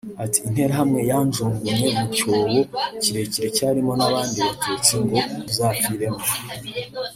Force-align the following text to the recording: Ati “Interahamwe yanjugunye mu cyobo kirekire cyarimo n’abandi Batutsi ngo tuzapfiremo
Ati 0.23 0.39
“Interahamwe 0.47 0.99
yanjugunye 1.11 1.73
mu 1.93 2.05
cyobo 2.15 2.59
kirekire 3.01 3.47
cyarimo 3.57 3.93
n’abandi 3.99 4.37
Batutsi 4.45 4.93
ngo 5.03 5.17
tuzapfiremo 5.47 6.23